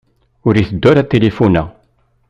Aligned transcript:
Ur 0.47 0.53
iteddu 0.55 0.87
ara 0.91 1.09
tilifu-ya. 1.09 1.63